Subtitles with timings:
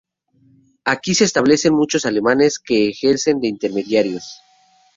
[0.83, 4.35] Aquí se establecen muchos alemanes que ejercen de intermediarios.